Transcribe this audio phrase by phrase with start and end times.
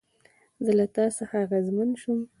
[0.65, 2.19] زه له تا څخه اغېزمن شوم